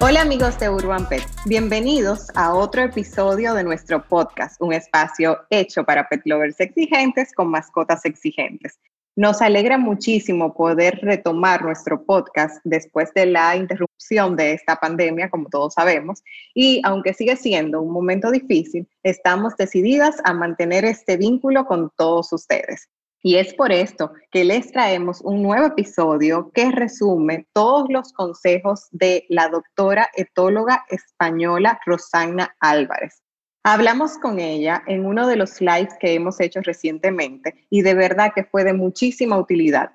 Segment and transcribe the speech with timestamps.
[0.00, 5.84] Hola amigos de Urban Pet, bienvenidos a otro episodio de nuestro podcast, un espacio hecho
[5.84, 8.78] para pet lovers exigentes con mascotas exigentes.
[9.14, 15.50] Nos alegra muchísimo poder retomar nuestro podcast después de la interrupción de esta pandemia, como
[15.50, 16.22] todos sabemos,
[16.54, 22.32] y aunque sigue siendo un momento difícil, estamos decididas a mantener este vínculo con todos
[22.32, 22.88] ustedes.
[23.26, 28.86] Y es por esto que les traemos un nuevo episodio que resume todos los consejos
[28.90, 33.22] de la doctora etóloga española Rosana Álvarez.
[33.62, 38.32] Hablamos con ella en uno de los lives que hemos hecho recientemente y de verdad
[38.34, 39.92] que fue de muchísima utilidad.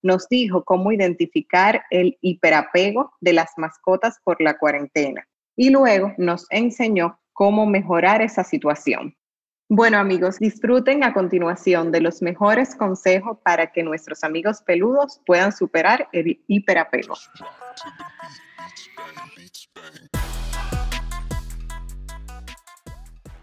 [0.00, 6.46] Nos dijo cómo identificar el hiperapego de las mascotas por la cuarentena y luego nos
[6.50, 9.17] enseñó cómo mejorar esa situación.
[9.70, 15.52] Bueno amigos, disfruten a continuación de los mejores consejos para que nuestros amigos peludos puedan
[15.52, 17.14] superar el hiperapego.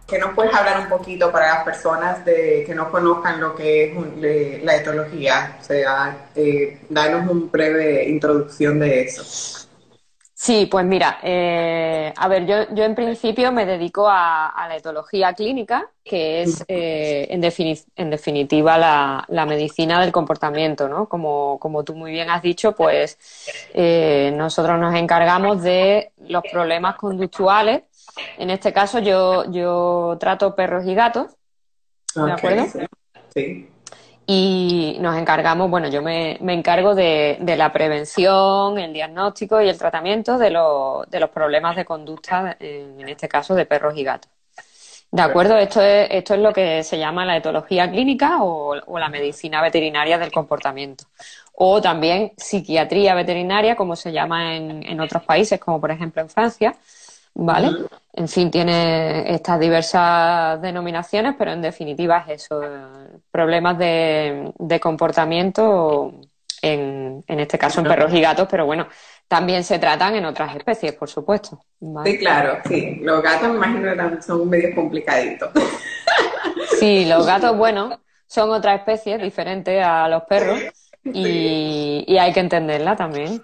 [0.07, 3.93] ¿Qué nos puedes hablar un poquito para las personas de, que no conozcan lo que
[3.93, 5.57] es la etología?
[5.59, 9.64] O sea, eh, danos una breve introducción de eso.
[10.37, 15.31] Sí, pues mira, eh, a ver, yo, yo, en principio me dedico a, la etología
[15.33, 21.07] clínica, que es eh, en, en, definitiva la, la, medicina del comportamiento, ¿no?
[21.07, 23.17] Como, como, tú muy bien has dicho, pues
[23.73, 27.83] eh, nosotros nos encargamos de los problemas conductuales.
[28.37, 31.31] En este caso yo, yo trato perros y gatos,
[32.13, 32.67] ¿de acuerdo?
[33.33, 33.69] sí
[34.27, 39.69] y nos encargamos, bueno, yo me, me encargo de, de, la prevención, el diagnóstico y
[39.69, 44.31] el tratamiento de, de los problemas de conducta, en, este caso de perros y gatos.
[45.11, 45.55] ¿De acuerdo?
[45.57, 49.61] Esto es, esto es lo que se llama la etología clínica o, o la medicina
[49.61, 51.05] veterinaria del comportamiento.
[51.53, 56.29] O también psiquiatría veterinaria, como se llama en, en otros países, como por ejemplo en
[56.29, 56.75] Francia,
[57.35, 57.69] ¿vale?
[58.13, 62.61] En fin, tiene estas diversas denominaciones, pero en definitiva es eso,
[63.29, 66.13] problemas de, comportamiento,
[66.61, 68.87] en, en, este caso en perros y gatos, pero bueno,
[69.27, 71.59] también se tratan en otras especies, por supuesto.
[72.05, 72.99] Sí, claro, sí.
[73.01, 75.51] Los gatos me imagino que son medio complicaditos.
[76.79, 80.59] Sí, los gatos, bueno, son otra especie diferente a los perros
[81.03, 83.41] y, y hay que entenderla también.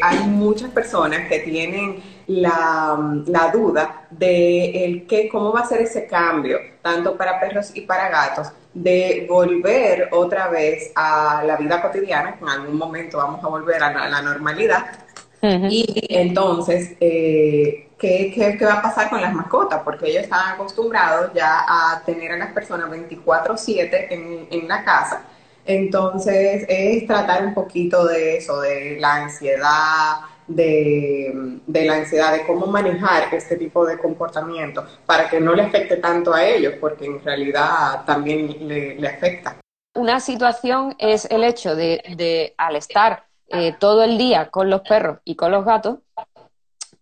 [0.00, 5.80] Hay muchas personas que tienen la, la duda de el qué, cómo va a ser
[5.80, 11.80] ese cambio, tanto para perros y para gatos, de volver otra vez a la vida
[11.80, 14.86] cotidiana, en algún momento vamos a volver a la, normalidad.
[15.42, 19.82] Y entonces, eh, ¿qué, qué, qué, va a pasar con las mascotas?
[19.82, 25.22] Porque ellos están acostumbrados ya a tener a las personas 24/7 en, en la casa
[25.66, 32.66] entonces es tratar un poquito de eso, de la ansiedad, de, la ansiedad, de cómo
[32.66, 37.22] manejar este tipo de comportamiento para que no le afecte tanto a ellos, porque en
[37.22, 39.56] realidad también le, afecta.
[39.94, 45.18] Una situación es el hecho de, al estar eh, todo el día con los perros
[45.24, 45.98] y con los gatos,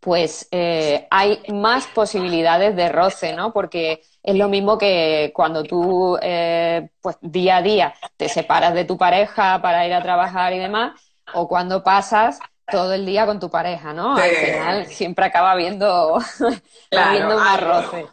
[0.01, 3.53] pues eh, hay más posibilidades de roce, ¿no?
[3.53, 8.87] Porque es lo mismo que cuando tú, eh, pues día a día, te separas de
[8.87, 10.99] tu pareja para ir a trabajar y demás,
[11.35, 14.17] o cuando pasas todo el día con tu pareja, ¿no?
[14.17, 16.19] Al final siempre acaba habiendo,
[16.91, 18.07] habiendo un roce.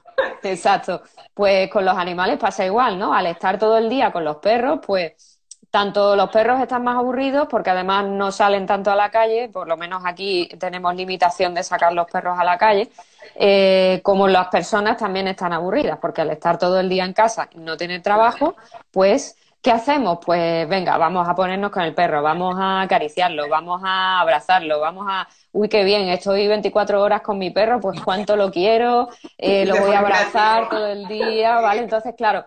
[0.43, 1.01] Exacto.
[1.33, 3.13] Pues con los animales pasa igual, ¿no?
[3.13, 5.39] Al estar todo el día con los perros, pues
[5.71, 9.67] tanto los perros están más aburridos porque además no salen tanto a la calle, por
[9.67, 12.89] lo menos aquí tenemos limitación de sacar los perros a la calle,
[13.35, 17.47] eh, como las personas también están aburridas porque al estar todo el día en casa
[17.51, 18.55] y no tener trabajo,
[18.91, 20.19] pues ¿qué hacemos?
[20.25, 25.05] Pues venga, vamos a ponernos con el perro, vamos a acariciarlo, vamos a abrazarlo, vamos
[25.09, 29.07] a, uy, qué bien, estoy 24 horas con mi perro, pues cuánto lo quiero,
[29.37, 31.81] eh, lo voy a abrazar todo el día, ¿vale?
[31.83, 32.45] Entonces, claro,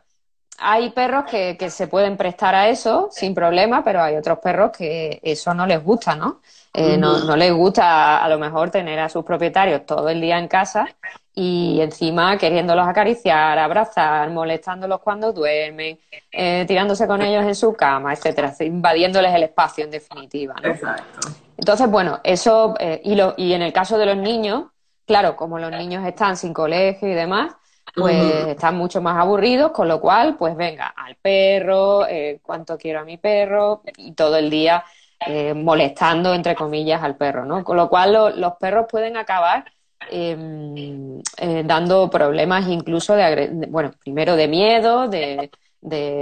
[0.59, 4.71] hay perros que, que, se pueden prestar a eso sin problema, pero hay otros perros
[4.77, 6.41] que eso no les gusta, ¿no?
[6.77, 10.39] Eh, no, no, les gusta a lo mejor tener a sus propietarios todo el día
[10.39, 10.89] en casa
[11.33, 15.99] y encima queriéndolos acariciar, abrazar, molestándolos cuando duermen,
[16.33, 20.69] eh, tirándose con ellos en su cama, etcétera, invadiéndoles el espacio en definitiva, ¿no?
[20.69, 21.29] Exacto.
[21.57, 24.65] Entonces, bueno, eso, eh, y, lo, y en el caso de los niños,
[25.07, 27.55] claro, como los niños están sin colegio y demás,
[27.95, 33.01] pues están mucho más aburridos, con lo cual, pues venga, al perro, eh, cuánto quiero
[33.01, 34.85] a mi perro, y todo el día
[35.27, 37.65] eh, molestando, entre comillas, al perro, ¿no?
[37.65, 39.65] Con lo cual los perros pueden acabar
[40.11, 45.51] em, eh, dando problemas incluso de, bueno, primero de miedo, de,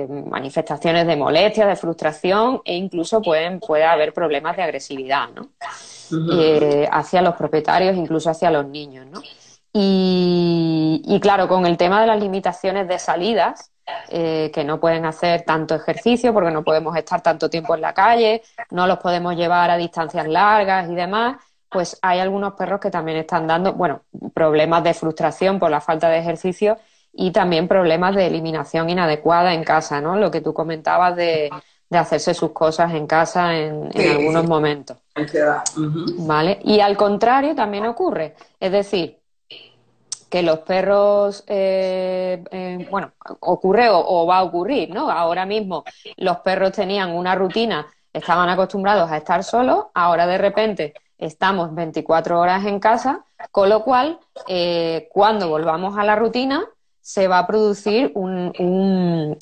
[0.09, 5.49] manifestaciones de molestia, de frustración e incluso pueden, puede haber problemas de agresividad, ¿no?
[6.33, 9.23] Eh, hacia los propietarios, incluso hacia los niños, ¿no?
[9.75, 13.71] Y, claro, con el tema de las limitaciones de salidas,
[14.09, 17.95] eh, que no pueden hacer tanto ejercicio porque no podemos estar tanto tiempo en la
[17.95, 21.37] calle, no los podemos llevar a distancias largas y demás,
[21.69, 24.03] pues hay algunos perros que también están dando, bueno,
[24.35, 26.77] problemas de frustración por la falta de ejercicio
[27.13, 30.17] y también problemas de eliminación inadecuada en casa, ¿no?
[30.17, 31.51] Lo que tú comentabas de,
[31.91, 34.97] hacerse sus cosas en casa en, algunos momentos.
[36.21, 36.59] ¿Vale?
[36.65, 38.35] Y al contrario también ocurre.
[38.59, 39.22] Es decir,
[40.33, 45.11] que los perros, eh, eh, bueno, ocurre o, va a ocurrir, ¿no?
[45.11, 45.85] Ahora mismo
[46.17, 52.41] los perros tenían una rutina, estaban acostumbrados a estar solos, ahora de repente estamos 24
[52.41, 56.65] horas en casa, con lo cual, eh, cuando volvamos a la rutina,
[57.03, 58.55] se va a producir un,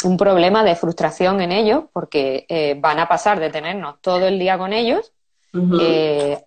[0.02, 2.46] un, problema de frustración en ellos, porque
[2.81, 5.12] van a pasar de tenernos todo el día con ellos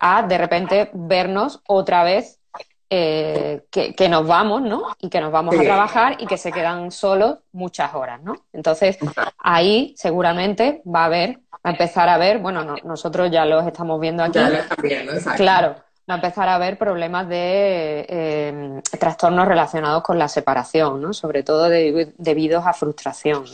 [0.00, 2.40] a de repente vernos otra vez
[2.90, 4.82] eh, que, nos vamos, ¿no?
[5.00, 8.34] Y que nos vamos a trabajar y que se quedan solos muchas horas, ¿no?
[8.52, 8.98] Entonces,
[9.38, 14.00] ahí seguramente va a haber, va a empezar a ver, bueno, nosotros ya los estamos
[14.00, 14.38] viendo aquí.
[14.38, 15.42] Ya lo están viendo, exacto.
[15.42, 15.76] Claro,
[16.08, 21.12] va a empezar a haber problemas de eh, trastornos relacionados con la separación, ¿no?
[21.12, 23.44] Sobre todo debido a frustración.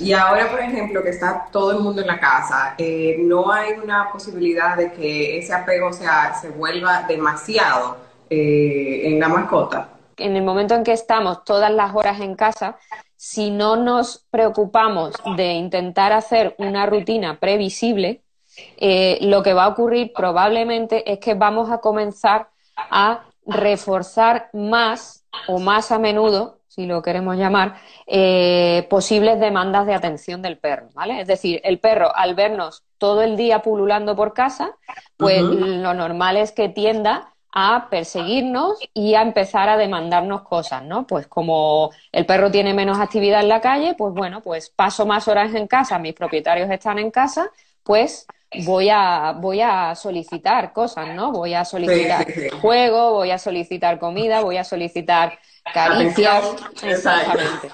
[0.00, 3.72] Y ahora, por ejemplo, que está todo el mundo en la casa, eh, no hay
[3.72, 7.96] una posibilidad de que ese apego sea, se vuelva demasiado
[8.30, 9.88] eh, en la mascota.
[10.16, 12.76] En el momento en que estamos todas las horas en casa,
[13.16, 18.22] si no nos preocupamos de intentar hacer una rutina previsible,
[18.76, 25.24] eh, lo que va a ocurrir probablemente es que vamos a comenzar a reforzar más
[25.46, 27.74] o más a menudo si lo queremos llamar,
[28.06, 31.20] eh, posibles demandas de atención del perro, ¿vale?
[31.20, 34.76] Es decir, el perro al vernos todo el día pululando por casa,
[35.16, 41.04] pues lo normal es que tienda a perseguirnos y a empezar a demandarnos cosas, ¿no?
[41.04, 45.26] Pues como el perro tiene menos actividad en la calle, pues bueno, pues paso más
[45.26, 47.50] horas en casa, mis propietarios están en casa,
[47.82, 48.28] pues
[48.64, 51.32] voy a, voy a solicitar cosas, ¿no?
[51.32, 52.26] Voy a solicitar
[52.60, 55.38] juego, voy a solicitar comida, voy a solicitar
[55.72, 56.44] caricias.
[56.82, 57.70] Exactamente.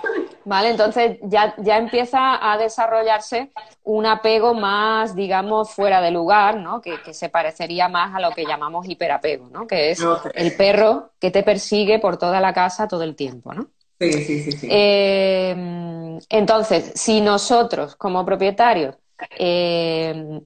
[0.46, 0.70] ¿Vale?
[0.70, 3.50] Entonces ya, ya empieza a desarrollarse
[3.84, 6.82] un apego más, digamos, fuera de lugar, ¿no?
[6.82, 9.66] Que, se parecería más a lo que llamamos hiperapego, ¿no?
[9.66, 10.04] Que es
[10.34, 13.68] el perro que te persigue por toda la casa todo el tiempo, ¿no?
[13.98, 14.52] Sí, sí, sí.
[14.52, 14.68] sí.
[14.70, 18.96] Eh, entonces, si nosotros como propietarios
[19.38, 20.40] eh,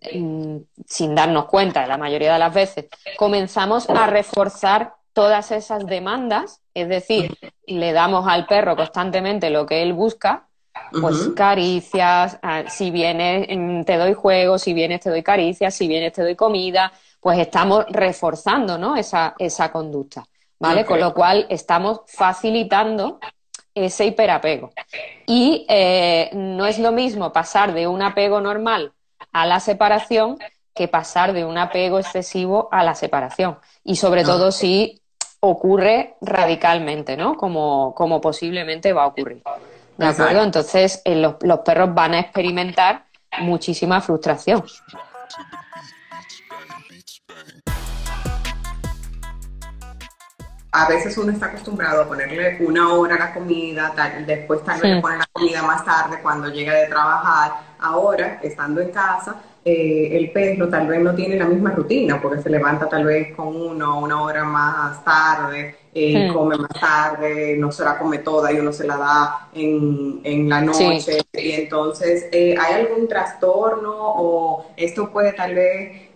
[0.87, 2.87] sin darnos cuenta la mayoría de las veces,
[3.17, 7.37] comenzamos a reforzar todas esas demandas, es decir,
[7.67, 10.49] le damos al perro constantemente lo que él busca,
[10.93, 15.89] pues caricias, ah, si vienes mm, te doy juego, si vienes te doy caricias, si
[15.89, 18.97] vienes te doy comida, pues estamos reforzando ¿no?
[18.97, 20.25] esa, esa conducta,
[20.59, 20.85] ¿vale?
[20.85, 23.19] Con lo cual estamos facilitando
[23.85, 24.71] ese hiperapego.
[25.27, 28.93] Y eh, no es lo mismo pasar de un apego normal
[29.33, 30.39] a la separación
[30.75, 33.59] que pasar de un apego excesivo a la separación.
[33.85, 35.03] Y sobre todo si
[35.41, 37.37] ocurre radicalmente, ¿no?
[37.37, 39.43] Como, como posiblemente va a ocurrir.
[39.97, 40.43] ¿De acuerdo?
[40.43, 43.07] Entonces, eh, los, los perros van a experimentar
[43.41, 44.65] muchísima frustración.
[50.71, 54.81] A veces uno está acostumbrado a ponerle una hora a la comida, tal, después tal
[54.81, 57.53] vez le pone la comida más tarde cuando llega de trabajar.
[57.81, 62.43] Ahora, estando en casa, eh, el perro tal vez no tiene la misma rutina porque
[62.43, 67.73] se levanta tal vez con uno una hora más tarde, eh, come más tarde, no
[67.73, 70.99] se la come toda y uno se la da en, en la noche.
[71.33, 76.11] Y entonces, eh, ¿hay algún trastorno o esto puede tal vez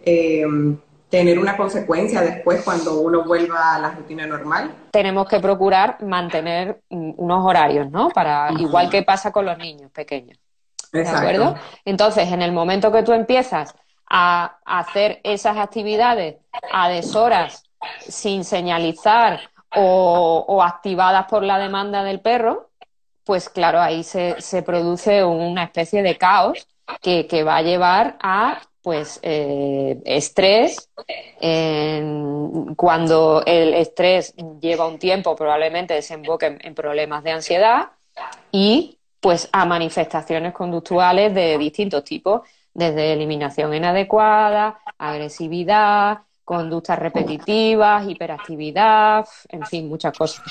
[1.13, 4.75] tener una consecuencia después cuando uno vuelva a la rutina normal?
[4.93, 8.09] Tenemos que procurar mantener unos horarios, ¿no?
[8.09, 10.39] Para, igual que pasa con los niños pequeños.
[10.91, 11.55] ¿De acuerdo?
[11.85, 13.75] Entonces, en el momento que tú empiezas
[14.09, 16.37] a hacer esas actividades
[16.73, 17.63] a deshoras
[18.01, 19.41] sin señalizar
[19.77, 22.71] o, activadas por la demanda del perro,
[23.25, 26.67] pues claro, ahí se, se produce una especie de caos
[27.03, 30.89] que, que, va a llevar a pues eh, estrés.
[32.77, 37.91] cuando el estrés lleva un tiempo, probablemente desemboque en, problemas de ansiedad
[38.51, 42.43] y pues a manifestaciones conductuales de distintos tipos,
[42.75, 50.45] desde eliminación inadecuada, agresividad, conductas repetitivas, hiperactividad, en fin, muchas cosas.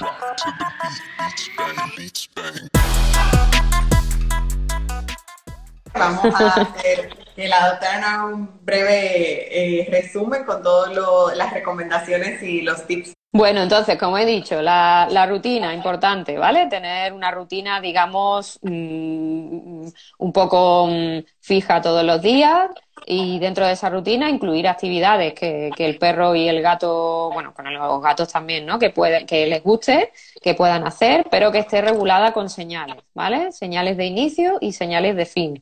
[5.93, 10.91] Vamos a hacer que la doctora haga un breve eh, resumen con todas
[11.35, 13.13] las recomendaciones y los tips.
[13.33, 16.67] Bueno, entonces, como he dicho, la, la rutina, importante, ¿vale?
[16.67, 19.87] Tener una rutina, digamos, mm,
[20.19, 22.69] un poco mm, fija todos los días
[23.05, 27.53] y dentro de esa rutina incluir actividades que, que el perro y el gato, bueno,
[27.53, 28.77] con los gatos también, ¿no?
[28.77, 30.11] Que, pueden, que les guste,
[30.41, 33.53] que puedan hacer, pero que esté regulada con señales, ¿vale?
[33.53, 35.61] Señales de inicio y señales de fin.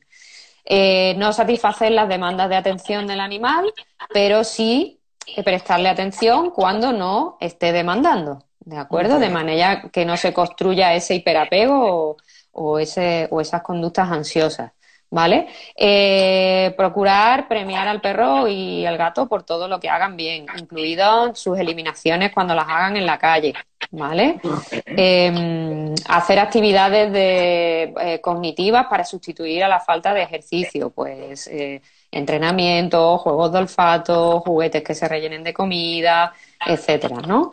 [0.64, 3.72] Eh, no satisfacer las demandas de atención del animal,
[4.12, 9.18] pero sí eh, prestarle atención cuando no esté demandando, ¿de acuerdo?
[9.18, 12.16] De manera que no se construya ese hiperapego
[12.52, 14.72] o, ese, o esas conductas ansiosas.
[15.10, 15.48] ¿Vale?
[15.76, 21.34] Eh, procurar premiar al perro y al gato por todo lo que hagan bien, incluido
[21.34, 23.54] sus eliminaciones cuando las hagan en la calle,
[23.90, 24.40] ¿vale?
[24.86, 31.82] Em, hacer actividades de, eh, cognitivas para sustituir a la falta de ejercicio, pues eh,
[32.12, 36.32] entrenamiento, juegos de olfato, juguetes que se rellenen de comida,
[36.64, 37.52] etcétera, ¿no?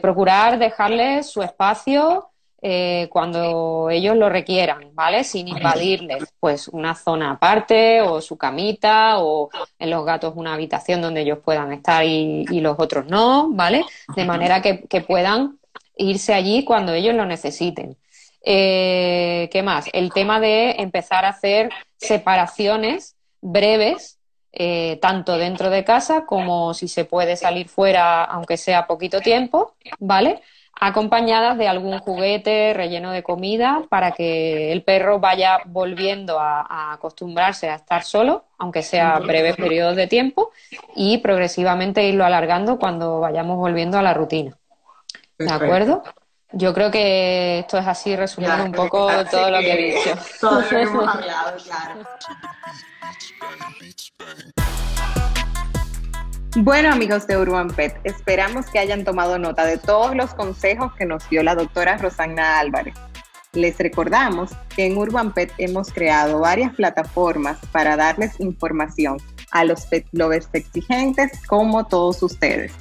[0.00, 2.31] procurar dejarles su espacio
[2.64, 5.24] eh, cuando ellos lo requieran, ¿vale?
[5.24, 9.50] Sin invadirles, pues una zona aparte o su camita o
[9.80, 13.84] en los gatos una habitación donde ellos puedan estar y, los otros no, ¿vale?
[14.14, 15.58] De manera que, puedan
[15.96, 17.96] irse allí cuando ellos lo necesiten.
[18.44, 19.86] Eh, ¿Qué más?
[19.92, 24.20] El tema de empezar a hacer separaciones breves,
[24.52, 29.74] eh, tanto dentro de casa como si se puede salir fuera, aunque sea poquito tiempo,
[29.98, 30.40] ¿vale?
[30.84, 37.70] Acompañadas de algún juguete relleno de comida para que el perro vaya volviendo a, acostumbrarse
[37.70, 40.50] a estar solo, aunque sea breves periodos de tiempo,
[40.96, 44.58] y progresivamente irlo alargando cuando vayamos volviendo a la rutina.
[45.38, 46.02] ¿De acuerdo?
[46.50, 50.18] Yo creo que esto es así, resumiendo un poco todo lo que he dicho.
[50.40, 52.02] Todo lo que hemos hablado, claro.
[56.56, 61.06] Bueno, amigos de Urban Pet, esperamos que hayan tomado nota de todos los consejos que
[61.06, 62.94] nos dio la doctora Rosanna Álvarez.
[63.54, 69.16] Les recordamos que en Urban Pet hemos creado varias plataformas para darles información
[69.50, 70.06] a los pet
[70.52, 72.72] exigentes como todos ustedes.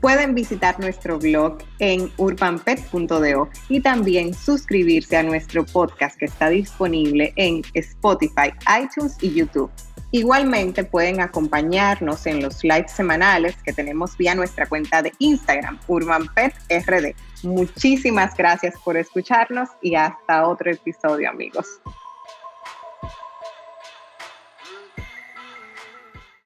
[0.00, 7.34] Pueden visitar nuestro blog en urbanpet.do y también suscribirse a nuestro podcast que está disponible
[7.36, 9.70] en Spotify, iTunes y YouTube.
[10.10, 17.14] Igualmente pueden acompañarnos en los lives semanales que tenemos vía nuestra cuenta de Instagram, UrbanPetRD.
[17.42, 21.80] Muchísimas gracias por escucharnos y hasta otro episodio amigos.